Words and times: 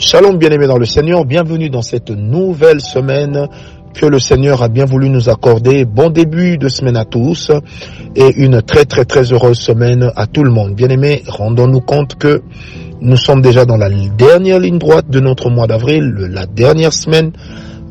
Shalom 0.00 0.38
bien-aimés 0.38 0.68
dans 0.68 0.78
le 0.78 0.86
Seigneur, 0.86 1.24
bienvenue 1.24 1.70
dans 1.70 1.82
cette 1.82 2.10
nouvelle 2.10 2.80
semaine 2.80 3.48
que 3.94 4.06
le 4.06 4.20
Seigneur 4.20 4.62
a 4.62 4.68
bien 4.68 4.84
voulu 4.84 5.10
nous 5.10 5.28
accorder. 5.28 5.84
Bon 5.86 6.08
début 6.08 6.56
de 6.56 6.68
semaine 6.68 6.96
à 6.96 7.04
tous 7.04 7.50
et 8.14 8.32
une 8.36 8.62
très 8.62 8.84
très 8.84 9.04
très 9.04 9.32
heureuse 9.32 9.58
semaine 9.58 10.12
à 10.14 10.28
tout 10.28 10.44
le 10.44 10.52
monde. 10.52 10.76
Bien-aimés, 10.76 11.24
rendons-nous 11.26 11.80
compte 11.80 12.14
que 12.14 12.42
nous 13.00 13.16
sommes 13.16 13.42
déjà 13.42 13.64
dans 13.64 13.76
la 13.76 13.90
dernière 13.90 14.60
ligne 14.60 14.78
droite 14.78 15.10
de 15.10 15.18
notre 15.18 15.50
mois 15.50 15.66
d'avril, 15.66 16.14
la 16.30 16.46
dernière 16.46 16.92
semaine. 16.92 17.32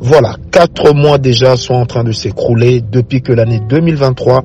Voilà, 0.00 0.36
quatre 0.50 0.94
mois 0.94 1.18
déjà 1.18 1.58
sont 1.58 1.74
en 1.74 1.84
train 1.84 2.04
de 2.04 2.12
s'écrouler 2.12 2.80
depuis 2.80 3.20
que 3.20 3.34
l'année 3.34 3.60
2023 3.68 4.44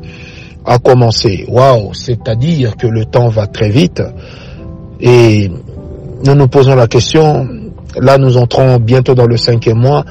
a 0.65 0.79
commencé. 0.79 1.45
Waouh, 1.47 1.93
c'est-à-dire 1.93 2.75
que 2.75 2.87
le 2.87 3.05
temps 3.05 3.29
va 3.29 3.47
très 3.47 3.69
vite 3.69 4.01
et 4.99 5.49
nous 6.23 6.35
nous 6.35 6.47
posons 6.47 6.75
la 6.75 6.87
question, 6.87 7.47
là 7.99 8.17
nous 8.17 8.37
entrons 8.37 8.77
bientôt 8.77 9.15
dans 9.15 9.27
le 9.27 9.37
cinquième 9.37 9.79
mois, 9.79 10.05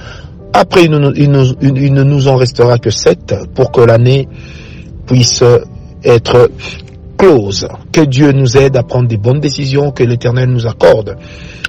après 0.53 0.85
il, 0.85 0.91
ne 0.91 2.03
nous 2.03 2.29
en 2.29 2.37
restera 2.37 2.79
que 2.79 2.91
sept 2.91 3.35
pour 3.55 3.73
que 3.73 3.81
l'année 3.81 4.29
puisse 5.07 5.43
être 6.05 6.51
close. 7.17 7.67
Que 7.91 8.03
Dieu 8.03 8.33
nous 8.33 8.57
aide 8.57 8.77
à 8.77 8.83
prendre 8.83 9.09
des 9.09 9.17
bonnes 9.17 9.41
décisions, 9.41 9.93
que 9.93 10.03
l'Éternel 10.03 10.51
nous 10.51 10.67
accorde 10.67 11.17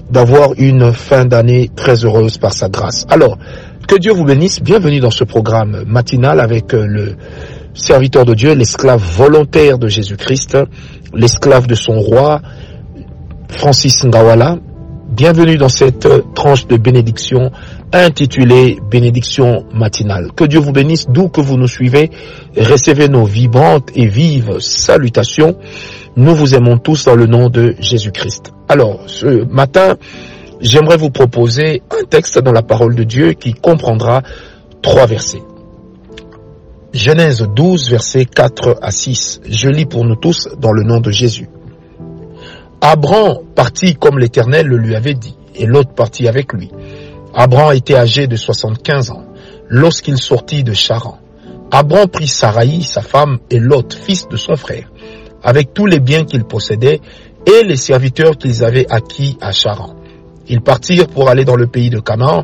d'avoir 0.10 0.50
une 0.58 0.92
fin 0.92 1.26
d'année 1.26 1.70
très 1.76 2.04
heureuse 2.04 2.38
par 2.38 2.54
sa 2.54 2.68
grâce. 2.68 3.06
Alors, 3.10 3.38
que 3.88 3.96
Dieu 3.96 4.12
vous 4.12 4.26
bénisse, 4.26 4.62
bienvenue 4.62 5.00
dans 5.00 5.12
ce 5.12 5.24
programme 5.24 5.84
matinal 5.88 6.40
avec 6.40 6.74
le 6.74 7.16
serviteur 7.74 8.26
de 8.26 8.34
Dieu, 8.34 8.54
l'esclave 8.54 9.02
volontaire 9.02 9.78
de 9.78 9.88
Jésus-Christ, 9.88 10.58
l'esclave 11.14 11.68
de 11.68 11.76
son 11.76 12.00
roi, 12.00 12.42
Francis 13.54 14.04
Ngawala. 14.04 14.58
Bienvenue 15.10 15.58
dans 15.58 15.70
cette 15.70 16.08
tranche 16.34 16.68
de 16.68 16.76
bénédiction 16.76 17.52
intitulée 17.92 18.80
Bénédiction 18.90 19.64
matinale. 19.72 20.32
Que 20.36 20.44
Dieu 20.44 20.60
vous 20.60 20.72
bénisse 20.72 21.08
d'où 21.08 21.30
que 21.30 21.40
vous 21.40 21.58
nous 21.58 21.68
suivez. 21.68 22.10
Recevez 22.58 23.10
nos 23.10 23.24
vibrantes 23.24 23.90
et 23.96 24.08
vives 24.08 24.60
salutations. 24.60 25.56
Nous 26.16 26.36
vous 26.36 26.56
aimons 26.56 26.80
tous 26.80 27.06
dans 27.06 27.16
le 27.16 27.28
nom 27.28 27.50
de 27.50 27.76
Jésus-Christ. 27.80 28.52
Alors, 28.68 29.02
ce 29.06 29.46
matin, 29.46 29.98
j'aimerais 30.60 30.98
vous 30.98 31.12
proposer 31.12 31.84
un 31.92 32.06
texte 32.06 32.40
dans 32.40 32.52
la 32.52 32.64
parole 32.64 32.96
de 32.96 33.04
Dieu 33.04 33.34
qui 33.34 33.54
comprendra 33.54 34.24
trois 34.82 35.06
versets. 35.06 35.44
Genèse 36.92 37.48
12, 37.56 37.92
versets 37.92 38.26
4 38.26 38.80
à 38.82 38.92
6. 38.92 39.42
Je 39.48 39.70
lis 39.70 39.86
pour 39.86 40.06
nous 40.06 40.16
tous 40.16 40.50
dans 40.60 40.72
le 40.72 40.84
nom 40.84 41.00
de 41.00 41.12
Jésus. 41.12 41.48
Abram 42.86 43.46
partit 43.56 43.96
comme 43.96 44.20
l'Éternel 44.20 44.68
le 44.68 44.76
lui 44.76 44.94
avait 44.94 45.14
dit, 45.14 45.38
et 45.56 45.66
l'autre 45.66 45.94
partit 45.94 46.28
avec 46.28 46.52
lui. 46.52 46.70
Abram 47.34 47.74
était 47.74 47.96
âgé 47.96 48.28
de 48.28 48.36
75 48.36 49.12
ans 49.12 49.24
lorsqu'il 49.70 50.18
sortit 50.18 50.66
de 50.66 50.74
Charan. 50.74 51.18
Abram 51.72 52.10
prit 52.10 52.28
Saraï, 52.28 52.84
sa 52.84 53.02
femme, 53.02 53.40
et 53.50 53.58
Lot, 53.58 53.94
fils 53.94 54.28
de 54.28 54.36
son 54.36 54.58
frère, 54.58 54.92
avec 55.42 55.74
tous 55.74 55.86
les 55.86 56.02
biens 56.02 56.26
qu'il 56.26 56.44
possédait 56.44 57.00
et 57.48 57.64
les 57.64 57.78
serviteurs 57.78 58.38
qu'ils 58.38 58.66
avaient 58.66 58.88
acquis 58.90 59.38
à 59.40 59.54
Charan. 59.54 59.96
Ils 60.50 60.60
partirent 60.60 61.08
pour 61.08 61.30
aller 61.30 61.46
dans 61.46 61.56
le 61.56 61.68
pays 61.68 61.90
de 61.90 62.02
Canaan, 62.02 62.44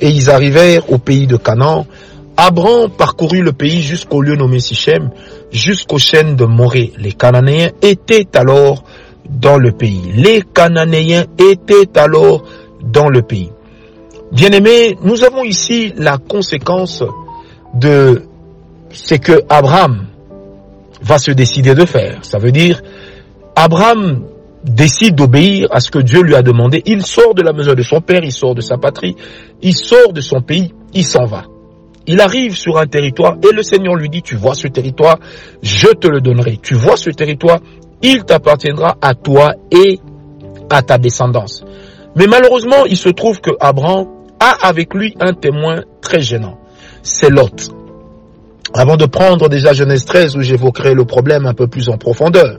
et 0.00 0.10
ils 0.10 0.30
arrivèrent 0.30 0.92
au 0.92 0.98
pays 0.98 1.26
de 1.26 1.36
Canaan. 1.36 1.88
Abram 2.36 2.88
parcourut 2.96 3.42
le 3.42 3.52
pays 3.52 3.82
jusqu'au 3.82 4.22
lieu 4.22 4.36
nommé 4.36 4.60
Sichem, 4.60 5.10
jusqu'aux 5.50 5.98
chaînes 5.98 6.36
de 6.36 6.44
Morée. 6.44 6.92
Les 6.98 7.12
Cananéens 7.12 7.70
étaient 7.82 8.28
alors 8.36 8.84
dans 9.30 9.58
le 9.58 9.72
pays. 9.72 10.02
Les 10.14 10.42
Cananéens 10.42 11.24
étaient 11.38 11.98
alors 11.98 12.44
dans 12.82 13.08
le 13.08 13.22
pays. 13.22 13.50
Bien-aimés, 14.32 14.96
nous 15.02 15.22
avons 15.24 15.44
ici 15.44 15.92
la 15.96 16.18
conséquence 16.18 17.02
de 17.74 18.22
ce 18.90 19.14
que 19.14 19.42
Abraham 19.48 20.06
va 21.02 21.18
se 21.18 21.30
décider 21.30 21.74
de 21.74 21.84
faire. 21.84 22.24
Ça 22.24 22.38
veut 22.38 22.52
dire, 22.52 22.82
Abraham 23.54 24.24
décide 24.64 25.14
d'obéir 25.14 25.68
à 25.70 25.80
ce 25.80 25.90
que 25.90 26.00
Dieu 26.00 26.22
lui 26.22 26.34
a 26.34 26.42
demandé. 26.42 26.82
Il 26.86 27.04
sort 27.06 27.34
de 27.34 27.42
la 27.42 27.52
maison 27.52 27.74
de 27.74 27.82
son 27.82 28.00
père, 28.00 28.20
il 28.24 28.32
sort 28.32 28.54
de 28.54 28.60
sa 28.60 28.76
patrie, 28.76 29.14
il 29.62 29.74
sort 29.74 30.12
de 30.12 30.20
son 30.20 30.40
pays, 30.40 30.74
il 30.92 31.04
s'en 31.04 31.24
va. 31.24 31.44
Il 32.08 32.20
arrive 32.20 32.56
sur 32.56 32.78
un 32.78 32.86
territoire 32.86 33.36
et 33.42 33.52
le 33.52 33.62
Seigneur 33.62 33.94
lui 33.94 34.08
dit, 34.08 34.22
tu 34.22 34.36
vois 34.36 34.54
ce 34.54 34.68
territoire, 34.68 35.18
je 35.62 35.88
te 35.88 36.06
le 36.06 36.20
donnerai. 36.20 36.58
Tu 36.62 36.74
vois 36.74 36.96
ce 36.96 37.10
territoire, 37.10 37.58
il 38.02 38.24
t'appartiendra 38.24 38.96
à 39.00 39.14
toi 39.14 39.54
et 39.70 40.00
à 40.70 40.82
ta 40.82 40.98
descendance. 40.98 41.64
Mais 42.16 42.26
malheureusement, 42.26 42.84
il 42.86 42.96
se 42.96 43.08
trouve 43.08 43.40
que 43.40 43.50
Abraham 43.60 44.06
a 44.40 44.66
avec 44.66 44.94
lui 44.94 45.14
un 45.20 45.32
témoin 45.32 45.82
très 46.00 46.20
gênant. 46.20 46.58
C'est 47.02 47.30
Lot. 47.30 47.70
Avant 48.74 48.96
de 48.96 49.06
prendre 49.06 49.48
déjà 49.48 49.72
Genèse 49.72 50.04
13 50.04 50.36
où 50.36 50.42
j'évoquerai 50.42 50.94
le 50.94 51.04
problème 51.04 51.46
un 51.46 51.54
peu 51.54 51.66
plus 51.66 51.88
en 51.88 51.98
profondeur, 51.98 52.58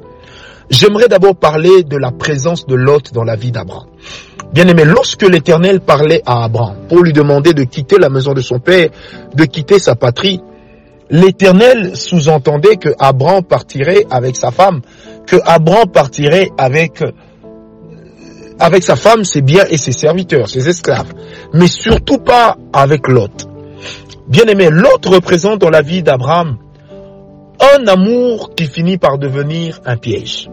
j'aimerais 0.70 1.08
d'abord 1.08 1.36
parler 1.36 1.84
de 1.84 1.98
la 1.98 2.12
présence 2.12 2.66
de 2.66 2.76
Lot 2.76 3.14
dans 3.14 3.24
la 3.24 3.36
vie 3.36 3.52
d'Abraham. 3.52 3.88
Bien 4.54 4.68
aimé, 4.68 4.86
lorsque 4.86 5.24
l'Éternel 5.24 5.82
parlait 5.82 6.22
à 6.26 6.46
Abraham 6.46 6.88
pour 6.88 7.04
lui 7.04 7.14
demander 7.14 7.54
de 7.54 7.64
quitter 7.64 7.98
la 7.98 8.10
maison 8.10 8.34
de 8.34 8.42
son 8.42 8.60
père, 8.60 8.90
de 9.36 9.44
quitter 9.44 9.78
sa 9.78 9.96
patrie, 9.96 10.40
l'Éternel 11.10 11.96
sous-entendait 11.96 12.78
que 12.78 12.90
Abraham 13.00 13.44
partirait 13.44 14.06
avec 14.10 14.36
sa 14.36 14.52
femme, 14.52 14.82
que 15.28 15.36
Abraham 15.46 15.90
partirait 15.92 16.50
avec 16.58 17.04
avec 18.60 18.84
sa 18.84 18.96
femme, 18.96 19.24
ses 19.24 19.42
biens 19.42 19.66
et 19.70 19.78
ses 19.78 19.92
serviteurs, 19.92 20.50
ses 20.50 20.68
esclaves, 20.68 21.14
mais 21.54 21.68
surtout 21.68 22.18
pas 22.18 22.58
avec 22.74 23.08
Lot. 23.08 23.48
Bien 24.28 24.46
aimé, 24.46 24.70
Lot 24.72 25.06
représente 25.06 25.62
dans 25.62 25.70
la 25.70 25.82
vie 25.82 26.02
d'Abraham 26.02 26.58
un 27.76 27.88
amour 27.88 28.56
qui 28.56 28.66
finit 28.66 28.98
par 28.98 29.18
devenir 29.18 29.80
un 29.86 29.98
piège. 29.98 30.50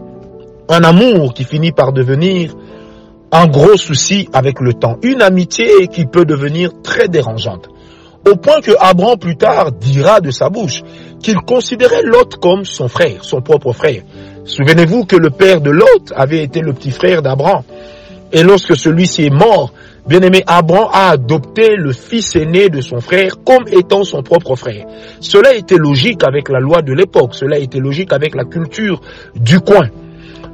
Un 0.69 0.83
amour 0.83 1.33
qui 1.33 1.43
finit 1.43 1.71
par 1.71 1.93
devenir 1.93 2.53
un 3.31 3.47
gros 3.47 3.77
souci 3.77 4.29
avec 4.33 4.59
le 4.59 4.73
temps. 4.73 4.97
Une 5.03 5.21
amitié 5.21 5.87
qui 5.87 6.05
peut 6.05 6.25
devenir 6.25 6.71
très 6.81 7.07
dérangeante. 7.07 7.69
Au 8.29 8.35
point 8.35 8.59
que 8.61 8.71
Abraham 8.79 9.19
plus 9.19 9.37
tard 9.37 9.71
dira 9.71 10.19
de 10.19 10.31
sa 10.31 10.49
bouche 10.49 10.81
qu'il 11.21 11.37
considérait 11.37 12.01
Lot 12.03 12.37
comme 12.37 12.65
son 12.65 12.87
frère, 12.87 13.23
son 13.23 13.41
propre 13.41 13.71
frère. 13.71 14.01
Souvenez-vous 14.45 15.05
que 15.05 15.15
le 15.15 15.29
père 15.29 15.61
de 15.61 15.69
Lot 15.69 16.11
avait 16.15 16.43
été 16.43 16.61
le 16.61 16.73
petit 16.73 16.91
frère 16.91 17.21
d'Abraham. 17.21 17.63
Et 18.31 18.41
lorsque 18.41 18.75
celui-ci 18.75 19.25
est 19.25 19.29
mort, 19.29 19.71
bien 20.07 20.21
aimé, 20.21 20.43
Abraham 20.47 20.89
a 20.91 21.09
adopté 21.11 21.75
le 21.75 21.93
fils 21.93 22.35
aîné 22.35 22.69
de 22.69 22.81
son 22.81 22.99
frère 22.99 23.43
comme 23.45 23.67
étant 23.71 24.03
son 24.03 24.23
propre 24.23 24.55
frère. 24.55 24.85
Cela 25.19 25.53
était 25.53 25.77
logique 25.77 26.23
avec 26.23 26.49
la 26.49 26.59
loi 26.59 26.81
de 26.81 26.93
l'époque, 26.93 27.35
cela 27.35 27.59
était 27.59 27.79
logique 27.79 28.11
avec 28.11 28.35
la 28.35 28.45
culture 28.45 29.01
du 29.35 29.59
coin. 29.59 29.89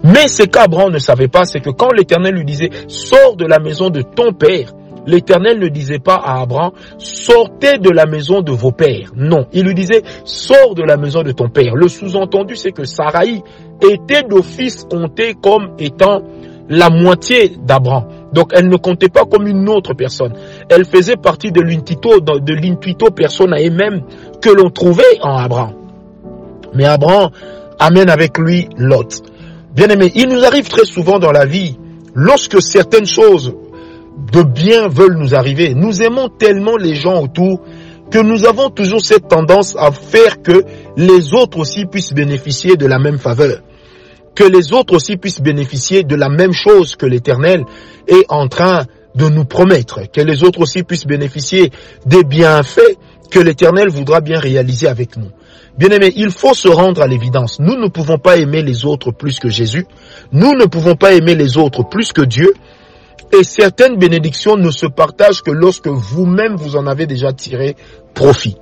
Mais 0.03 0.27
ce 0.27 0.43
qu'Abraham 0.43 0.91
ne 0.91 0.99
savait 0.99 1.27
pas, 1.29 1.45
c'est 1.45 1.61
que 1.61 1.69
quand 1.69 1.91
l'Éternel 1.91 2.35
lui 2.35 2.45
disait, 2.45 2.69
sors 2.87 3.35
de 3.37 3.45
la 3.45 3.59
maison 3.59 3.89
de 3.89 4.01
ton 4.01 4.33
père, 4.33 4.73
L'Éternel 5.07 5.59
ne 5.59 5.67
disait 5.67 5.99
pas 5.99 6.15
à 6.15 6.41
Abraham, 6.41 6.71
sortez 6.97 7.77
de 7.77 7.89
la 7.89 8.05
maison 8.05 8.41
de 8.41 8.51
vos 8.51 8.71
pères. 8.71 9.11
Non, 9.15 9.47
il 9.51 9.65
lui 9.65 9.73
disait, 9.73 10.03
sors 10.25 10.75
de 10.75 10.83
la 10.83 10.97
maison 10.97 11.23
de 11.23 11.31
ton 11.31 11.49
père. 11.49 11.75
Le 11.75 11.87
sous-entendu, 11.87 12.55
c'est 12.55 12.71
que 12.71 12.83
Sarai 12.83 13.41
était 13.81 14.23
d'office 14.23 14.85
comptée 14.89 15.35
comme 15.41 15.71
étant 15.79 16.21
la 16.69 16.89
moitié 16.89 17.51
d'Abraham. 17.65 18.05
Donc 18.33 18.51
elle 18.55 18.69
ne 18.69 18.77
comptait 18.77 19.09
pas 19.09 19.25
comme 19.25 19.47
une 19.47 19.67
autre 19.67 19.93
personne. 19.93 20.33
Elle 20.69 20.85
faisait 20.85 21.17
partie 21.17 21.51
de 21.51 21.61
l'intuito, 21.61 22.19
de 22.19 22.53
l'intuito 22.53 23.07
et 23.57 23.69
même 23.69 24.03
que 24.41 24.49
l'on 24.49 24.69
trouvait 24.69 25.19
en 25.21 25.35
Abraham. 25.35 25.73
Mais 26.73 26.85
Abraham 26.85 27.29
amène 27.79 28.09
avec 28.09 28.37
lui 28.37 28.69
Lot. 28.77 29.23
Bien 29.75 29.87
aimé, 29.87 30.11
il 30.15 30.29
nous 30.29 30.43
arrive 30.45 30.69
très 30.69 30.85
souvent 30.85 31.19
dans 31.19 31.31
la 31.31 31.45
vie, 31.45 31.77
lorsque 32.13 32.61
certaines 32.61 33.05
choses 33.05 33.53
de 34.31 34.43
bien 34.43 34.87
veulent 34.87 35.17
nous 35.17 35.35
arriver, 35.35 35.73
nous 35.73 36.01
aimons 36.01 36.29
tellement 36.29 36.77
les 36.77 36.95
gens 36.95 37.23
autour 37.23 37.61
que 38.09 38.19
nous 38.19 38.45
avons 38.45 38.69
toujours 38.69 39.01
cette 39.01 39.27
tendance 39.27 39.75
à 39.77 39.91
faire 39.91 40.41
que 40.41 40.63
les 40.97 41.33
autres 41.33 41.59
aussi 41.59 41.85
puissent 41.85 42.13
bénéficier 42.13 42.75
de 42.75 42.85
la 42.85 42.99
même 42.99 43.17
faveur 43.17 43.61
que 44.35 44.43
les 44.43 44.73
autres 44.73 44.95
aussi 44.95 45.17
puissent 45.17 45.41
bénéficier 45.41 46.03
de 46.03 46.15
la 46.15 46.29
même 46.29 46.53
chose 46.53 46.95
que 46.95 47.05
l'Éternel 47.05 47.63
est 48.07 48.25
en 48.29 48.47
train 48.47 48.85
de 49.15 49.27
nous 49.27 49.45
promettre, 49.45 50.09
que 50.11 50.21
les 50.21 50.43
autres 50.43 50.61
aussi 50.61 50.83
puissent 50.83 51.05
bénéficier 51.05 51.71
des 52.05 52.23
bienfaits 52.23 52.97
que 53.29 53.39
l'Éternel 53.39 53.89
voudra 53.89 54.21
bien 54.21 54.39
réaliser 54.39 54.87
avec 54.87 55.17
nous. 55.17 55.29
Bien 55.77 55.89
aimé, 55.89 56.11
il 56.15 56.31
faut 56.31 56.53
se 56.53 56.67
rendre 56.67 57.01
à 57.01 57.07
l'évidence. 57.07 57.59
Nous 57.59 57.75
ne 57.75 57.87
pouvons 57.87 58.17
pas 58.17 58.37
aimer 58.37 58.61
les 58.61 58.85
autres 58.85 59.11
plus 59.11 59.39
que 59.39 59.49
Jésus. 59.49 59.85
Nous 60.31 60.53
ne 60.53 60.65
pouvons 60.65 60.95
pas 60.95 61.13
aimer 61.13 61.35
les 61.35 61.57
autres 61.57 61.83
plus 61.87 62.11
que 62.11 62.21
Dieu. 62.21 62.53
Et 63.31 63.43
certaines 63.43 63.97
bénédictions 63.97 64.57
ne 64.57 64.71
se 64.71 64.85
partagent 64.85 65.41
que 65.41 65.51
lorsque 65.51 65.87
vous-même 65.87 66.55
vous 66.55 66.75
en 66.75 66.85
avez 66.87 67.05
déjà 67.05 67.31
tiré 67.31 67.75
profit. 68.13 68.57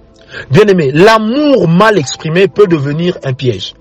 Bien 0.52 0.66
aimé, 0.68 0.92
l'amour 0.94 1.68
mal 1.68 1.98
exprimé 1.98 2.48
peut 2.48 2.68
devenir 2.68 3.18
un 3.24 3.34
piège. 3.34 3.74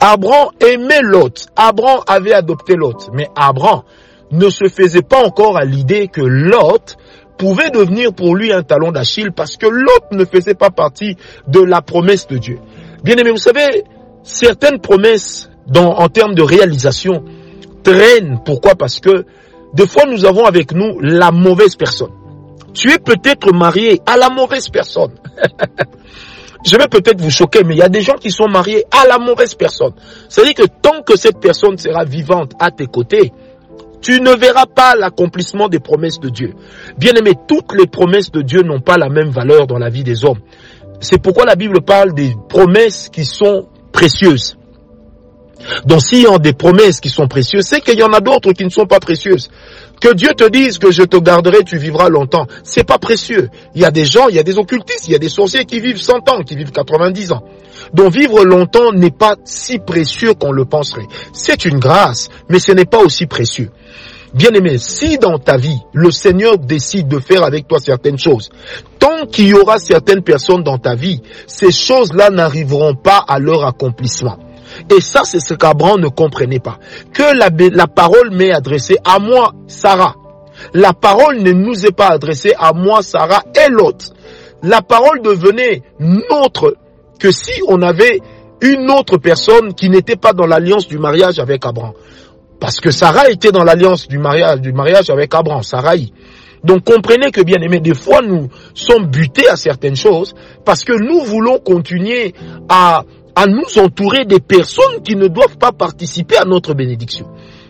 Abraham 0.00 0.50
aimait 0.60 1.02
Lot. 1.02 1.46
Abraham 1.54 2.00
avait 2.06 2.32
adopté 2.32 2.74
Lot. 2.74 3.10
Mais 3.12 3.28
Abraham 3.36 3.82
ne 4.32 4.48
se 4.50 4.68
faisait 4.68 5.02
pas 5.02 5.24
encore 5.24 5.56
à 5.56 5.64
l'idée 5.64 6.08
que 6.08 6.22
Lot 6.22 6.96
pouvait 7.38 7.70
devenir 7.70 8.12
pour 8.12 8.34
lui 8.34 8.52
un 8.52 8.62
talon 8.62 8.90
d'Achille 8.90 9.30
parce 9.30 9.56
que 9.56 9.66
Lot 9.66 10.12
ne 10.12 10.24
faisait 10.24 10.54
pas 10.54 10.70
partie 10.70 11.16
de 11.46 11.60
la 11.60 11.82
promesse 11.82 12.26
de 12.26 12.38
Dieu. 12.38 12.58
Bien 13.04 13.16
aimé, 13.16 13.30
vous 13.30 13.36
savez, 13.36 13.84
certaines 14.22 14.80
promesses 14.80 15.50
en 15.74 16.08
termes 16.08 16.34
de 16.34 16.42
réalisation 16.42 17.24
traînent. 17.84 18.40
Pourquoi? 18.44 18.74
Parce 18.74 18.98
que 19.00 19.24
des 19.76 19.86
fois 19.86 20.04
nous 20.06 20.24
avons 20.24 20.44
avec 20.46 20.72
nous 20.72 20.98
la 21.00 21.30
mauvaise 21.30 21.76
personne. 21.76 22.10
Tu 22.72 22.90
es 22.90 22.98
peut-être 22.98 23.52
marié 23.52 24.00
à 24.06 24.16
la 24.16 24.30
mauvaise 24.30 24.68
personne. 24.70 25.12
Je 26.64 26.76
vais 26.76 26.88
peut-être 26.88 27.20
vous 27.20 27.30
choquer, 27.30 27.62
mais 27.62 27.74
il 27.74 27.78
y 27.78 27.82
a 27.82 27.88
des 27.88 28.00
gens 28.00 28.16
qui 28.16 28.30
sont 28.30 28.48
mariés 28.48 28.84
à 28.90 29.06
la 29.06 29.18
mauvaise 29.18 29.54
personne. 29.54 29.92
C'est-à-dire 30.28 30.54
que 30.54 30.66
tant 30.82 31.02
que 31.02 31.16
cette 31.16 31.38
personne 31.40 31.76
sera 31.76 32.04
vivante 32.04 32.52
à 32.58 32.70
tes 32.70 32.86
côtés, 32.86 33.32
tu 34.00 34.20
ne 34.20 34.30
verras 34.30 34.66
pas 34.66 34.94
l'accomplissement 34.96 35.68
des 35.68 35.78
promesses 35.78 36.20
de 36.20 36.30
Dieu. 36.30 36.54
Bien 36.98 37.12
aimé, 37.12 37.32
toutes 37.46 37.72
les 37.74 37.86
promesses 37.86 38.32
de 38.32 38.40
Dieu 38.40 38.62
n'ont 38.62 38.80
pas 38.80 38.96
la 38.96 39.10
même 39.10 39.28
valeur 39.28 39.66
dans 39.66 39.78
la 39.78 39.90
vie 39.90 40.04
des 40.04 40.24
hommes. 40.24 40.40
C'est 41.00 41.20
pourquoi 41.22 41.44
la 41.44 41.54
Bible 41.54 41.82
parle 41.82 42.14
des 42.14 42.34
promesses 42.48 43.10
qui 43.10 43.26
sont 43.26 43.68
précieuses. 43.92 44.55
Donc 45.84 46.02
s'il 46.02 46.22
y 46.22 46.26
a 46.26 46.38
des 46.38 46.52
promesses 46.52 47.00
qui 47.00 47.08
sont 47.08 47.26
précieuses, 47.26 47.64
c'est 47.64 47.80
qu'il 47.80 47.98
y 47.98 48.02
en 48.02 48.12
a 48.12 48.20
d'autres 48.20 48.52
qui 48.52 48.64
ne 48.64 48.70
sont 48.70 48.86
pas 48.86 49.00
précieuses. 49.00 49.48
Que 50.00 50.12
Dieu 50.12 50.28
te 50.36 50.48
dise 50.48 50.78
que 50.78 50.90
je 50.90 51.02
te 51.02 51.16
garderai, 51.16 51.64
tu 51.64 51.78
vivras 51.78 52.08
longtemps, 52.08 52.46
c'est 52.62 52.84
pas 52.84 52.98
précieux. 52.98 53.48
Il 53.74 53.80
y 53.80 53.84
a 53.84 53.90
des 53.90 54.04
gens, 54.04 54.28
il 54.28 54.36
y 54.36 54.38
a 54.38 54.42
des 54.42 54.58
occultistes, 54.58 55.08
il 55.08 55.12
y 55.12 55.14
a 55.14 55.18
des 55.18 55.30
sorciers 55.30 55.64
qui 55.64 55.80
vivent 55.80 56.00
100 56.00 56.28
ans, 56.28 56.42
qui 56.42 56.56
vivent 56.56 56.72
90 56.72 57.32
ans. 57.32 57.42
Donc 57.94 58.12
vivre 58.12 58.44
longtemps 58.44 58.92
n'est 58.92 59.10
pas 59.10 59.36
si 59.44 59.78
précieux 59.78 60.34
qu'on 60.34 60.52
le 60.52 60.64
penserait. 60.64 61.06
C'est 61.32 61.64
une 61.64 61.78
grâce, 61.78 62.28
mais 62.48 62.58
ce 62.58 62.72
n'est 62.72 62.84
pas 62.84 63.00
aussi 63.00 63.26
précieux. 63.26 63.70
Bien 64.34 64.50
aimé, 64.50 64.76
si 64.76 65.16
dans 65.16 65.38
ta 65.38 65.56
vie, 65.56 65.78
le 65.94 66.10
Seigneur 66.10 66.58
décide 66.58 67.08
de 67.08 67.18
faire 67.18 67.42
avec 67.42 67.66
toi 67.66 67.78
certaines 67.78 68.18
choses, 68.18 68.50
tant 68.98 69.24
qu'il 69.26 69.46
y 69.48 69.54
aura 69.54 69.78
certaines 69.78 70.22
personnes 70.22 70.62
dans 70.62 70.76
ta 70.76 70.94
vie, 70.94 71.22
ces 71.46 71.72
choses-là 71.72 72.28
n'arriveront 72.28 72.94
pas 72.94 73.24
à 73.26 73.38
leur 73.38 73.64
accomplissement. 73.64 74.38
Et 74.94 75.00
ça, 75.00 75.22
c'est 75.24 75.40
ce 75.40 75.54
qu'Abraham 75.54 76.00
ne 76.00 76.08
comprenait 76.08 76.58
pas. 76.58 76.78
Que 77.12 77.36
la, 77.36 77.50
la 77.70 77.86
parole 77.86 78.30
m'est 78.30 78.52
adressée 78.52 78.96
à 79.04 79.18
moi, 79.18 79.52
Sarah. 79.66 80.14
La 80.74 80.92
parole 80.92 81.42
ne 81.42 81.52
nous 81.52 81.86
est 81.86 81.94
pas 81.94 82.08
adressée 82.08 82.54
à 82.58 82.72
moi, 82.72 83.02
Sarah 83.02 83.42
et 83.54 83.70
l'autre. 83.70 84.06
La 84.62 84.82
parole 84.82 85.20
devenait 85.22 85.82
nôtre 86.00 86.74
que 87.18 87.30
si 87.30 87.60
on 87.68 87.82
avait 87.82 88.20
une 88.62 88.90
autre 88.90 89.18
personne 89.18 89.74
qui 89.74 89.90
n'était 89.90 90.16
pas 90.16 90.32
dans 90.32 90.46
l'alliance 90.46 90.88
du 90.88 90.98
mariage 90.98 91.38
avec 91.38 91.64
Abraham. 91.66 91.92
Parce 92.58 92.80
que 92.80 92.90
Sarah 92.90 93.30
était 93.30 93.52
dans 93.52 93.64
l'alliance 93.64 94.08
du 94.08 94.18
mariage, 94.18 95.10
avec 95.10 95.34
Abraham, 95.34 95.62
Sarai. 95.62 96.10
Donc 96.64 96.84
comprenez 96.84 97.30
que 97.30 97.42
bien 97.42 97.60
aimé, 97.60 97.80
des 97.80 97.94
fois 97.94 98.22
nous 98.22 98.48
sommes 98.74 99.06
butés 99.06 99.48
à 99.48 99.56
certaines 99.56 99.94
choses 99.94 100.34
parce 100.64 100.84
que 100.84 100.92
nous 100.92 101.20
voulons 101.20 101.58
continuer 101.58 102.34
à, 102.68 103.04
à 103.36 103.46
nous 103.46 103.78
entourer 103.78 104.24
des 104.24 104.40
personnes 104.40 105.02
qui 105.04 105.14
ne 105.14 105.28
doivent 105.28 105.58
pas 105.58 105.70
participer 105.70 106.38
à 106.38 106.46
notre 106.46 106.72
bénédiction. 106.72 107.28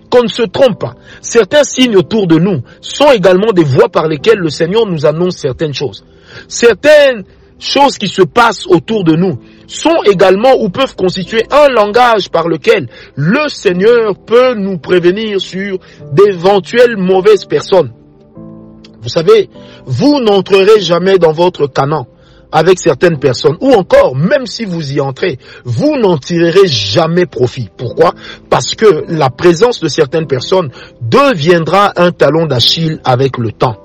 Qu'on 0.09 0.23
ne 0.23 0.29
se 0.29 0.43
trompe 0.43 0.79
pas. 0.79 0.95
Certains 1.21 1.65
signes 1.65 1.97
autour 1.97 2.29
de 2.29 2.39
nous 2.39 2.63
sont 2.81 3.11
également 3.11 3.53
des 3.53 3.65
voies 3.65 3.89
par 3.89 4.07
lesquelles 4.07 4.39
le 4.39 4.49
Seigneur 4.49 4.87
nous 4.87 5.05
annonce 5.05 5.37
certaines 5.37 5.75
choses. 5.75 6.05
Certaines 6.47 7.25
choses 7.59 7.99
qui 7.99 8.07
se 8.07 8.23
passent 8.23 8.67
autour 8.69 9.03
de 9.03 9.17
nous 9.17 9.41
sont 9.67 9.97
également 10.05 10.55
ou 10.61 10.69
peuvent 10.69 10.95
constituer 10.95 11.43
un 11.51 11.69
langage 11.69 12.31
par 12.31 12.47
lequel 12.47 12.89
le 13.17 13.49
Seigneur 13.49 14.17
peut 14.25 14.55
nous 14.55 14.79
prévenir 14.79 15.41
sur 15.41 15.79
d'éventuelles 16.13 16.97
mauvaises 16.97 17.45
personnes. 17.45 17.93
Vous 19.03 19.09
savez, 19.09 19.51
vous 19.85 20.21
n'entrerez 20.21 20.81
jamais 20.81 21.19
dans 21.19 21.33
votre 21.33 21.67
canon 21.67 22.07
avec 22.53 22.79
certaines 22.79 23.19
personnes, 23.19 23.57
ou 23.61 23.73
encore, 23.73 24.17
même 24.17 24.47
si 24.47 24.65
vous 24.65 24.93
y 24.93 25.01
entrez, 25.01 25.39
vous 25.65 25.97
n'en 25.97 26.19
tirerez 26.19 26.67
jamais 26.67 27.27
profit. 27.27 27.69
Pourquoi? 27.77 28.15
Parce 28.51 28.75
que 28.75 29.05
la 29.09 29.31
présence 29.31 29.81
de 29.81 29.89
certaines 29.89 30.27
personnes 30.27 30.71
deviendra 31.01 31.93
un 31.97 32.13
talon 32.13 32.47
d'Achille 32.47 33.01
avec 33.05 33.39
le 33.39 33.53
temps. 33.53 33.77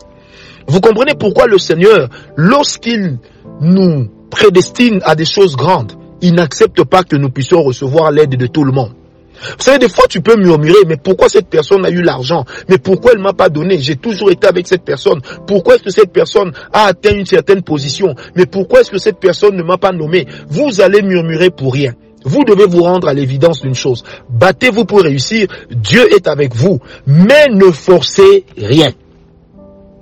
Vous 0.68 0.80
comprenez 0.80 1.16
pourquoi 1.16 1.48
le 1.48 1.58
Seigneur, 1.58 2.08
lorsqu'il 2.36 3.18
nous 3.62 4.08
prédestine 4.30 5.02
à 5.04 5.16
des 5.16 5.25
choses 5.25 5.56
grandes, 5.56 5.94
il 6.22 6.36
n'accepte 6.36 6.84
pas 6.84 7.04
que 7.04 7.16
nous 7.16 7.30
puissions 7.30 7.62
recevoir 7.63 8.12
l'aide 8.12 8.38
de 8.38 8.48
tout 8.48 8.63
le 8.63 8.72
monde. 8.72 8.94
Vous 9.41 9.63
savez, 9.63 9.79
des 9.79 9.89
fois, 9.89 10.05
tu 10.09 10.21
peux 10.21 10.35
murmurer, 10.35 10.79
mais 10.88 10.97
pourquoi 10.97 11.29
cette 11.29 11.47
personne 11.47 11.85
a 11.85 11.89
eu 11.89 12.01
l'argent? 12.01 12.45
Mais 12.69 12.77
pourquoi 12.77 13.11
elle 13.13 13.19
m'a 13.19 13.33
pas 13.33 13.49
donné? 13.49 13.79
J'ai 13.79 13.95
toujours 13.95 14.31
été 14.31 14.47
avec 14.47 14.67
cette 14.67 14.83
personne. 14.83 15.21
Pourquoi 15.47 15.75
est-ce 15.75 15.83
que 15.83 15.91
cette 15.91 16.11
personne 16.11 16.51
a 16.73 16.85
atteint 16.85 17.13
une 17.15 17.25
certaine 17.25 17.61
position? 17.61 18.15
Mais 18.35 18.45
pourquoi 18.45 18.81
est-ce 18.81 18.91
que 18.91 18.99
cette 18.99 19.19
personne 19.19 19.55
ne 19.55 19.63
m'a 19.63 19.77
pas 19.77 19.91
nommé? 19.91 20.27
Vous 20.47 20.81
allez 20.81 21.01
murmurer 21.01 21.49
pour 21.49 21.73
rien. 21.73 21.93
Vous 22.23 22.43
devez 22.43 22.65
vous 22.65 22.83
rendre 22.83 23.07
à 23.07 23.13
l'évidence 23.13 23.61
d'une 23.61 23.73
chose. 23.73 24.03
Battez-vous 24.29 24.85
pour 24.85 25.01
réussir. 25.01 25.47
Dieu 25.71 26.13
est 26.13 26.27
avec 26.27 26.55
vous. 26.55 26.79
Mais 27.07 27.47
ne 27.49 27.71
forcez 27.71 28.45
rien. 28.57 28.91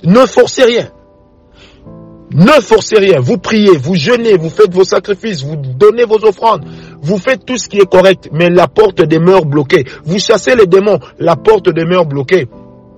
Ne 0.03 0.25
forcez 0.25 0.63
rien. 0.63 0.89
Ne 2.31 2.61
forcez 2.61 2.97
rien. 2.97 3.19
Vous 3.19 3.37
priez, 3.37 3.75
vous 3.77 3.95
jeûnez, 3.95 4.37
vous 4.37 4.49
faites 4.49 4.73
vos 4.73 4.83
sacrifices, 4.83 5.43
vous 5.43 5.55
donnez 5.55 6.05
vos 6.05 6.23
offrandes, 6.25 6.63
vous 7.01 7.17
faites 7.17 7.45
tout 7.45 7.57
ce 7.57 7.67
qui 7.67 7.77
est 7.77 7.89
correct, 7.89 8.29
mais 8.31 8.49
la 8.49 8.67
porte 8.67 9.01
demeure 9.01 9.45
bloquée. 9.45 9.85
Vous 10.03 10.19
chassez 10.19 10.55
les 10.55 10.67
démons, 10.67 10.99
la 11.17 11.35
porte 11.35 11.69
demeure 11.69 12.05
bloquée. 12.05 12.47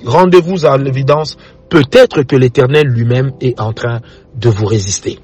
Rendez-vous 0.05 0.65
à 0.65 0.77
l'évidence. 0.77 1.37
Peut-être 1.69 2.23
que 2.23 2.35
l'Éternel 2.35 2.87
lui-même 2.87 3.31
est 3.39 3.59
en 3.59 3.71
train 3.71 4.01
de 4.35 4.49
vous 4.49 4.65
résister. 4.65 5.19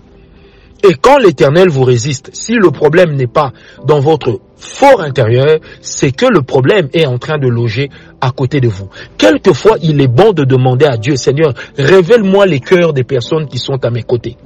Et 0.87 0.93
quand 0.93 1.17
l'Éternel 1.17 1.69
vous 1.69 1.83
résiste, 1.83 2.29
si 2.33 2.53
le 2.53 2.71
problème 2.71 3.13
n'est 3.15 3.27
pas 3.27 3.51
dans 3.85 3.99
votre 3.99 4.39
fort 4.57 5.01
intérieur, 5.01 5.59
c'est 5.81 6.11
que 6.11 6.25
le 6.25 6.41
problème 6.41 6.89
est 6.93 7.05
en 7.05 7.17
train 7.17 7.37
de 7.37 7.47
loger 7.47 7.89
à 8.21 8.31
côté 8.31 8.59
de 8.59 8.67
vous. 8.67 8.89
Quelquefois, 9.17 9.77
il 9.81 10.01
est 10.01 10.07
bon 10.07 10.33
de 10.33 10.43
demander 10.43 10.85
à 10.85 10.97
Dieu, 10.97 11.15
Seigneur, 11.15 11.53
révèle-moi 11.77 12.45
les 12.45 12.59
cœurs 12.59 12.93
des 12.93 13.03
personnes 13.03 13.47
qui 13.47 13.59
sont 13.59 13.83
à 13.85 13.89
mes 13.89 14.03
côtés. 14.03 14.37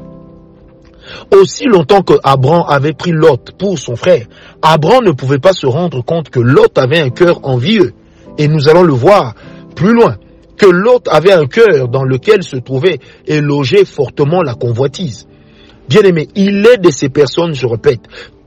Aussi 1.31 1.65
longtemps 1.65 2.01
que 2.01 2.13
Abraham 2.23 2.65
avait 2.67 2.93
pris 2.93 3.11
Lot 3.11 3.51
pour 3.57 3.77
son 3.77 3.95
frère, 3.95 4.25
Abraham 4.61 5.05
ne 5.05 5.11
pouvait 5.11 5.39
pas 5.39 5.53
se 5.53 5.67
rendre 5.67 6.03
compte 6.03 6.29
que 6.29 6.39
Lot 6.39 6.77
avait 6.77 6.99
un 6.99 7.09
cœur 7.09 7.39
envieux. 7.43 7.93
Et 8.37 8.47
nous 8.47 8.69
allons 8.69 8.83
le 8.83 8.93
voir 8.93 9.35
plus 9.75 9.93
loin, 9.93 10.17
que 10.57 10.65
Lot 10.65 11.07
avait 11.09 11.33
un 11.33 11.47
cœur 11.47 11.87
dans 11.87 12.03
lequel 12.03 12.43
se 12.43 12.57
trouvait 12.57 12.99
et 13.27 13.41
logeait 13.41 13.85
fortement 13.85 14.41
la 14.41 14.53
convoitise. 14.53 15.27
Bien 15.89 16.01
aimé, 16.03 16.27
il 16.35 16.65
est 16.65 16.77
de 16.77 16.91
ces 16.91 17.09
personnes, 17.09 17.53
je 17.53 17.65
répète, 17.65 18.01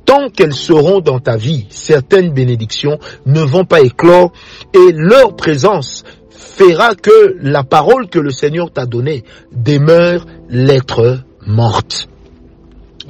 tant 0.05 0.29
qu'elles 0.29 0.55
seront 0.55 1.01
dans 1.01 1.21
ta 1.21 1.37
vie, 1.37 1.67
certaines 1.71 2.33
bénédictions 2.33 2.99
ne 3.27 3.41
vont 3.41 3.65
pas 3.65 3.81
éclore 3.81 4.33
et 4.75 4.93
leur 4.93 5.37
présence 5.37 6.05
fera 6.31 6.95
que 6.95 7.37
la 7.41 7.65
parole 7.65 8.09
que 8.09 8.19
le 8.19 8.31
Seigneur 8.31 8.71
t'a 8.71 8.87
donnée 8.87 9.25
demeure 9.53 10.27
lettre 10.49 11.21
morte. 11.47 12.09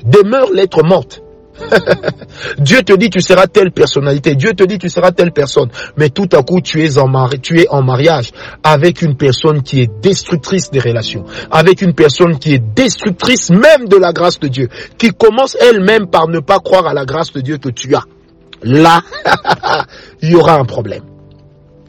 Demeure 0.04 0.52
lettre 0.52 0.82
morte. 0.82 1.23
Dieu 2.58 2.82
te 2.82 2.92
dit 2.94 3.10
tu 3.10 3.20
seras 3.20 3.46
telle 3.46 3.70
personnalité, 3.70 4.34
Dieu 4.34 4.52
te 4.54 4.64
dit 4.64 4.78
tu 4.78 4.88
seras 4.88 5.12
telle 5.12 5.32
personne, 5.32 5.68
mais 5.96 6.10
tout 6.10 6.28
à 6.32 6.42
coup 6.42 6.60
tu 6.60 6.84
es 6.84 6.98
en 6.98 7.08
mari, 7.08 7.40
tu 7.40 7.60
es 7.60 7.68
en 7.68 7.82
mariage 7.82 8.30
avec 8.62 9.02
une 9.02 9.16
personne 9.16 9.62
qui 9.62 9.80
est 9.80 9.90
destructrice 10.02 10.70
des 10.70 10.80
relations, 10.80 11.24
avec 11.50 11.82
une 11.82 11.94
personne 11.94 12.38
qui 12.38 12.54
est 12.54 12.62
destructrice 12.74 13.50
même 13.50 13.88
de 13.88 13.96
la 13.96 14.12
grâce 14.12 14.40
de 14.40 14.48
Dieu, 14.48 14.68
qui 14.98 15.10
commence 15.10 15.56
elle-même 15.60 16.08
par 16.08 16.28
ne 16.28 16.40
pas 16.40 16.58
croire 16.58 16.86
à 16.86 16.94
la 16.94 17.04
grâce 17.04 17.32
de 17.32 17.40
Dieu 17.40 17.58
que 17.58 17.68
tu 17.68 17.94
as. 17.94 18.04
Là, 18.62 19.02
il 20.22 20.30
y 20.30 20.34
aura 20.34 20.54
un 20.54 20.64
problème. 20.64 21.02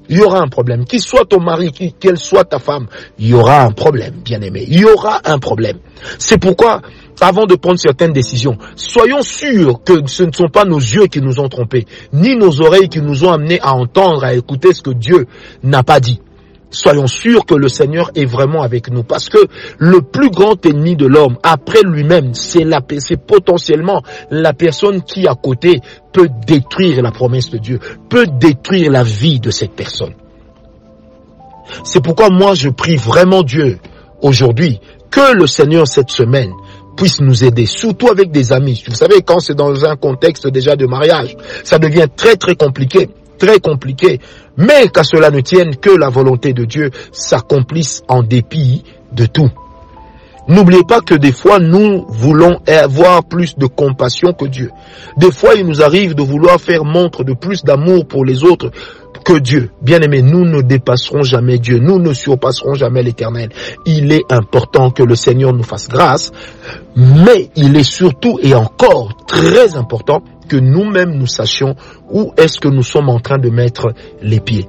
Il 0.10 0.18
y 0.18 0.22
aura 0.22 0.40
un 0.40 0.48
problème. 0.48 0.86
Qu'il 0.86 1.02
soit 1.02 1.26
ton 1.26 1.42
mari, 1.42 1.72
qu'elle 2.00 2.18
soit 2.18 2.44
ta 2.44 2.60
femme, 2.60 2.88
il 3.18 3.30
y 3.30 3.34
aura 3.34 3.64
un 3.64 3.72
problème, 3.72 4.16
bien 4.24 4.42
aimé. 4.42 4.66
Il 4.68 4.80
y 4.80 4.86
aura 4.86 5.22
un 5.26 5.40
problème. 5.40 5.78
C'est 6.20 6.38
pourquoi 6.38 6.82
avant 7.22 7.46
de 7.46 7.56
prendre 7.56 7.80
certaines 7.80 8.14
décisions. 8.14 8.58
Soyons 8.76 9.22
sûrs 9.22 9.82
que 9.84 10.06
ce 10.08 10.24
ne 10.24 10.32
sont 10.32 10.50
pas 10.50 10.66
nos 10.66 10.80
yeux 10.80 11.08
qui 11.08 11.22
nous 11.22 11.40
ont 11.40 11.48
trompés, 11.48 11.86
ni 12.14 12.36
nos 12.36 12.62
oreilles 12.62 12.90
qui 12.90 13.02
nous 13.02 13.24
ont 13.24 13.32
amenés 13.32 13.60
à 13.62 13.74
entendre, 13.74 14.24
à 14.24 14.34
écouter 14.34 14.74
ce 14.74 14.82
que 14.82 14.92
Dieu 14.92 15.28
n'a 15.64 15.84
pas 15.84 16.00
dit. 16.00 16.20
Soyons 16.75 17.08
sûrs 17.08 17.46
que 17.46 17.55
le 17.55 17.70
Seigneur 17.70 18.12
est 18.15 18.25
vraiment 18.25 18.62
avec 18.62 18.89
nous, 18.91 19.03
parce 19.03 19.29
que 19.29 19.38
le 19.77 20.01
plus 20.01 20.29
grand 20.29 20.63
ennemi 20.65 20.98
de 20.98 21.05
l'homme, 21.05 21.38
après 21.41 21.82
lui-même, 21.84 22.34
c'est 22.34 22.65
la, 22.65 22.82
c'est 23.00 23.15
potentiellement 23.15 24.01
la 24.29 24.51
personne 24.51 25.01
qui 25.01 25.25
à 25.25 25.36
côté 25.36 25.79
peut 26.12 26.27
détruire 26.46 27.01
la 27.01 27.12
promesse 27.12 27.50
de 27.50 27.60
Dieu, 27.60 27.79
peut 28.10 28.27
détruire 28.27 28.91
la 28.91 29.03
vie 29.03 29.39
de 29.39 29.51
cette 29.51 29.72
personne. 29.72 30.15
C'est 31.86 32.03
pourquoi 32.03 32.29
moi 32.29 32.55
je 32.55 32.70
prie 32.70 32.98
vraiment 32.98 33.41
Dieu 33.41 33.79
aujourd'hui 34.22 34.82
que 35.10 35.34
le 35.34 35.48
Seigneur 35.48 35.88
cette 35.88 36.12
semaine 36.12 36.51
puisse 36.98 37.22
nous 37.22 37.46
aider, 37.46 37.65
surtout 37.65 38.10
avec 38.10 38.32
des 38.32 38.51
amis. 38.51 38.84
Vous 38.86 38.96
savez, 38.96 39.22
quand 39.22 39.39
c'est 39.39 39.55
dans 39.55 39.86
un 39.86 39.96
contexte 39.96 40.48
déjà 40.48 40.75
de 40.75 40.86
mariage, 40.88 41.38
ça 41.63 41.79
devient 41.79 42.08
très 42.13 42.36
très 42.36 42.55
compliqué, 42.55 43.10
très 43.38 43.60
compliqué 43.60 44.20
Mais 44.58 44.88
qu'à 44.88 45.04
cela 45.04 45.32
ne 45.32 45.42
tienne 45.42 45.76
que 45.76 45.90
la 45.90 46.10
volonté 46.10 46.54
de 46.54 46.66
Dieu 46.66 46.92
s'accomplisse 47.12 48.02
en 48.08 48.24
dépit 48.24 48.84
de 49.12 49.26
tout. 49.26 49.52
N'oubliez 50.48 50.84
pas 50.84 51.02
que 51.02 51.16
des 51.16 51.32
fois, 51.32 51.58
nous 51.58 52.06
voulons 52.08 52.60
avoir 52.68 53.24
plus 53.24 53.58
de 53.58 53.66
compassion 53.66 54.32
que 54.32 54.46
Dieu. 54.46 54.70
Des 55.18 55.32
fois, 55.32 55.56
il 55.56 55.66
nous 55.66 55.82
arrive 55.82 56.14
de 56.14 56.22
vouloir 56.22 56.62
faire 56.62 56.86
montre 56.86 57.24
de 57.24 57.34
plus 57.34 57.64
d'amour 57.64 58.06
pour 58.08 58.24
les 58.24 58.44
autres 58.44 58.70
que 59.26 59.40
Dieu. 59.40 59.72
Bien 59.82 60.02
aimé, 60.02 60.22
nous 60.22 60.46
ne 60.46 60.62
dépasserons 60.62 61.24
jamais 61.24 61.58
Dieu. 61.58 61.80
Nous 61.80 61.98
ne 61.98 62.14
surpasserons 62.14 62.76
jamais 62.76 63.02
l'éternel. 63.02 63.50
Il 63.88 64.12
est 64.12 64.32
important 64.32 64.92
que 64.92 65.02
le 65.02 65.16
Seigneur 65.16 65.52
nous 65.52 65.64
fasse 65.64 65.88
grâce, 65.88 66.32
mais 66.96 67.50
il 67.56 67.76
est 67.76 67.84
surtout 67.84 68.38
et 68.44 68.54
encore 68.54 69.18
très 69.26 69.76
important 69.76 70.22
que 70.48 70.58
nous-mêmes 70.58 71.16
nous 71.16 71.28
sachions 71.28 71.75
où 72.10 72.34
est-ce 72.38 72.60
que 72.60 72.68
nous 72.68 72.84
sommes 72.84 73.10
en 73.10 73.20
train 73.20 73.38
de 73.38 73.50
mettre 73.50 73.94
les 74.22 74.40
pieds. 74.40 74.68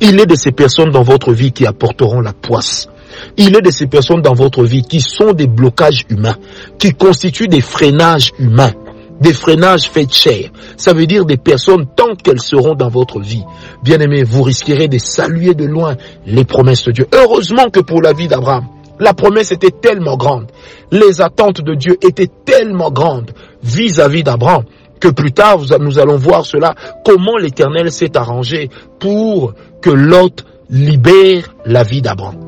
Il 0.00 0.20
est 0.20 0.26
de 0.26 0.34
ces 0.34 0.52
personnes 0.52 0.90
dans 0.90 1.02
votre 1.02 1.32
vie 1.32 1.52
qui 1.52 1.66
apporteront 1.66 2.20
la 2.20 2.32
poisse. 2.32 2.88
Il 3.36 3.56
est 3.56 3.62
de 3.62 3.70
ces 3.70 3.86
personnes 3.86 4.22
dans 4.22 4.34
votre 4.34 4.64
vie 4.64 4.82
qui 4.82 5.00
sont 5.00 5.32
des 5.32 5.46
blocages 5.46 6.04
humains, 6.10 6.36
qui 6.78 6.92
constituent 6.92 7.48
des 7.48 7.60
freinages 7.60 8.32
humains, 8.38 8.72
des 9.20 9.32
freinages 9.32 9.88
faits 9.88 10.12
chair. 10.12 10.50
Ça 10.76 10.92
veut 10.92 11.06
dire 11.06 11.24
des 11.24 11.36
personnes 11.36 11.86
tant 11.94 12.14
qu'elles 12.16 12.40
seront 12.40 12.74
dans 12.74 12.88
votre 12.88 13.20
vie. 13.20 13.44
Bien 13.82 14.00
aimé, 14.00 14.24
vous 14.24 14.42
risquerez 14.42 14.88
de 14.88 14.98
saluer 14.98 15.54
de 15.54 15.64
loin 15.64 15.96
les 16.26 16.44
promesses 16.44 16.84
de 16.84 16.92
Dieu. 16.92 17.06
Heureusement 17.14 17.70
que 17.70 17.80
pour 17.80 18.02
la 18.02 18.12
vie 18.12 18.28
d'Abraham, 18.28 18.66
la 19.00 19.14
promesse 19.14 19.52
était 19.52 19.70
tellement 19.70 20.16
grande. 20.16 20.50
Les 20.90 21.20
attentes 21.20 21.60
de 21.60 21.74
Dieu 21.74 21.96
étaient 22.02 22.30
tellement 22.44 22.90
grandes 22.90 23.32
vis-à-vis 23.62 24.22
d'Abraham 24.22 24.64
que 25.04 25.10
plus 25.10 25.32
tard 25.32 25.58
nous 25.80 25.98
allons 25.98 26.16
voir 26.16 26.46
cela, 26.46 26.74
comment 27.04 27.36
l'Éternel 27.36 27.92
s'est 27.92 28.16
arrangé 28.16 28.70
pour 28.98 29.52
que 29.82 29.90
Lot 29.90 30.46
libère 30.70 31.54
la 31.66 31.82
vie 31.82 32.00
d'Abraham. 32.00 32.40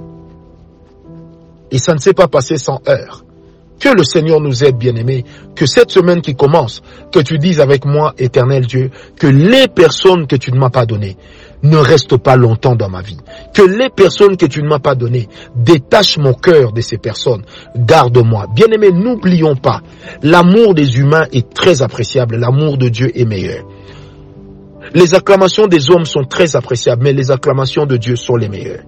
Et 1.71 1.77
ça 1.77 1.93
ne 1.93 1.99
s'est 1.99 2.15
pas 2.15 2.29
passé 2.29 2.57
sans 2.57 2.81
heurts. 2.89 3.26
Que 3.81 3.91
le 3.91 4.05
Seigneur 4.05 4.41
nous 4.41 4.65
aide, 4.65 4.77
bien-aimés, 4.77 5.25
que 5.55 5.67
cette 5.67 5.91
semaine 5.91 6.23
qui 6.23 6.35
commence, 6.35 6.83
que 7.13 7.21
tu 7.21 7.39
dises 7.39 7.61
avec 7.61 7.85
moi, 7.85 8.15
éternel 8.19 8.67
Dieu, 8.67 8.91
que 9.19 9.27
les 9.27 9.69
personnes 9.69 10.27
que 10.27 10.37
tu 10.37 10.51
ne 10.53 10.59
m'as 10.59 10.71
pas 10.71 10.87
données 10.87 11.17
ne 11.63 11.77
restent 11.77 12.17
pas 12.17 12.37
longtemps 12.37 12.75
dans 12.75 12.89
ma 12.89 13.03
vie. 13.03 13.19
Que 13.55 13.63
les 13.63 13.91
personnes 13.91 14.37
que 14.37 14.47
tu 14.47 14.63
ne 14.63 14.69
m'as 14.69 14.79
pas 14.79 14.95
données 14.95 15.29
détachent 15.55 16.19
mon 16.19 16.33
cœur 16.33 16.73
de 16.73 16.81
ces 16.81 16.99
personnes. 16.99 17.43
Garde-moi. 17.77 18.47
Bien-aimés, 18.55 18.93
n'oublions 18.93 19.57
pas, 19.57 19.83
l'amour 20.23 20.75
des 20.75 20.99
humains 20.99 21.27
est 21.33 21.53
très 21.53 21.83
appréciable, 21.83 22.37
l'amour 22.37 22.79
de 22.79 22.89
Dieu 22.89 23.11
est 23.15 23.25
meilleur. 23.25 23.65
Les 24.95 25.15
acclamations 25.15 25.67
des 25.67 25.91
hommes 25.91 26.05
sont 26.05 26.25
très 26.25 26.57
appréciables, 26.57 27.03
mais 27.03 27.13
les 27.13 27.31
acclamations 27.31 27.87
de 27.87 27.97
Dieu 27.97 28.17
sont 28.17 28.37
les 28.37 28.49
meilleures. 28.49 28.85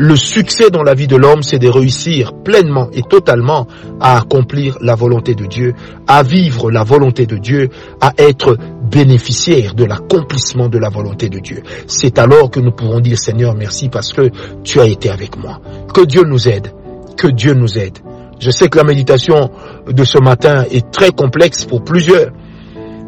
Le 0.00 0.14
succès 0.14 0.70
dans 0.70 0.84
la 0.84 0.94
vie 0.94 1.08
de 1.08 1.16
l'homme, 1.16 1.42
c'est 1.42 1.58
de 1.58 1.66
réussir 1.66 2.32
pleinement 2.32 2.88
et 2.92 3.02
totalement 3.02 3.66
à 4.00 4.18
accomplir 4.18 4.78
la 4.80 4.94
volonté 4.94 5.34
de 5.34 5.44
Dieu, 5.44 5.74
à 6.06 6.22
vivre 6.22 6.70
la 6.70 6.84
volonté 6.84 7.26
de 7.26 7.36
Dieu, 7.36 7.68
à 8.00 8.12
être 8.16 8.56
bénéficiaire 8.88 9.74
de 9.74 9.82
l'accomplissement 9.84 10.68
de 10.68 10.78
la 10.78 10.88
volonté 10.88 11.28
de 11.28 11.40
Dieu. 11.40 11.64
C'est 11.88 12.20
alors 12.20 12.48
que 12.48 12.60
nous 12.60 12.70
pourrons 12.70 13.00
dire 13.00 13.18
Seigneur 13.18 13.56
merci 13.56 13.88
parce 13.88 14.12
que 14.12 14.30
tu 14.62 14.78
as 14.78 14.86
été 14.86 15.10
avec 15.10 15.36
moi. 15.36 15.60
Que 15.92 16.04
Dieu 16.04 16.22
nous 16.22 16.48
aide. 16.48 16.72
Que 17.16 17.26
Dieu 17.26 17.54
nous 17.54 17.76
aide. 17.76 17.98
Je 18.38 18.50
sais 18.50 18.68
que 18.68 18.78
la 18.78 18.84
méditation 18.84 19.50
de 19.84 20.04
ce 20.04 20.18
matin 20.18 20.64
est 20.70 20.92
très 20.92 21.10
complexe 21.10 21.64
pour 21.64 21.82
plusieurs. 21.82 22.30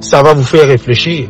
Ça 0.01 0.25
va 0.25 0.35
vous 0.35 0.43
faire 0.43 0.67
réfléchir. 0.67 1.29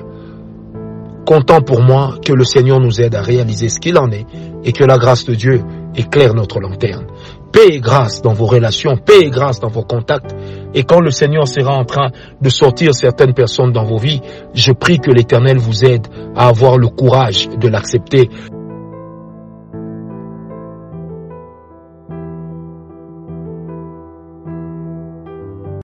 Comptant 1.27 1.61
pour 1.61 1.81
moi 1.81 2.15
que 2.25 2.33
le 2.33 2.45
Seigneur 2.45 2.81
nous 2.81 3.01
aide 3.01 3.15
à 3.15 3.23
réaliser 3.23 3.69
ce 3.69 3.79
qu'il 3.79 3.99
en 3.99 4.11
est 4.11 4.27
et 4.65 4.73
que 4.73 4.85
la 4.85 4.99
grâce 4.99 5.25
de 5.25 5.35
Dieu 5.35 5.63
éclaire 5.95 6.35
notre 6.35 6.61
lanterne. 6.61 7.07
Paix 7.53 7.69
et 7.75 7.81
grâce 7.81 8.23
dans 8.23 8.33
vos 8.33 8.47
relations, 8.47 8.97
paix 8.97 9.23
et 9.23 9.31
grâce 9.31 9.59
dans 9.59 9.69
vos 9.69 9.83
contacts. 9.83 10.35
Et 10.73 10.85
quand 10.85 11.01
le 11.01 11.11
Seigneur 11.11 11.49
sera 11.49 11.73
en 11.73 11.85
train 11.85 12.11
de 12.41 12.49
sortir 12.49 12.95
certaines 12.95 13.35
personnes 13.35 13.73
dans 13.73 13.85
vos 13.85 13.99
vies, 13.99 14.21
je 14.55 14.73
prie 14.73 14.99
que 14.99 15.11
l'Éternel 15.11 15.59
vous 15.59 15.85
aide 15.85 16.07
à 16.37 16.49
avoir 16.49 16.79
le 16.79 16.89
courage 16.89 17.49
de 17.49 17.69
l'accepter. 17.69 18.29